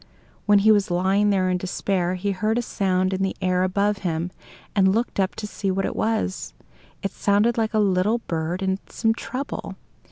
[0.47, 3.99] While he was lying there in despair, he heard a sound in the air above
[3.99, 4.31] him,
[4.75, 6.55] and looked up to see what it was.
[7.03, 9.75] It sounded like a little bird in some trouble.